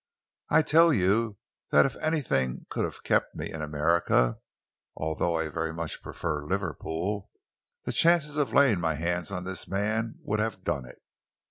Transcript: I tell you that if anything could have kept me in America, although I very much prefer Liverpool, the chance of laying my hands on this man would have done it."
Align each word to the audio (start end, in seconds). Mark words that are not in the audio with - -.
I 0.49 0.63
tell 0.63 0.91
you 0.91 1.37
that 1.69 1.85
if 1.85 1.95
anything 1.97 2.65
could 2.71 2.85
have 2.85 3.03
kept 3.03 3.35
me 3.35 3.51
in 3.51 3.61
America, 3.61 4.39
although 4.95 5.35
I 5.35 5.47
very 5.49 5.71
much 5.71 6.01
prefer 6.01 6.41
Liverpool, 6.43 7.29
the 7.85 7.93
chance 7.93 8.35
of 8.35 8.51
laying 8.51 8.79
my 8.79 8.95
hands 8.95 9.29
on 9.29 9.43
this 9.43 9.67
man 9.67 10.15
would 10.23 10.39
have 10.39 10.63
done 10.63 10.87
it." 10.87 10.97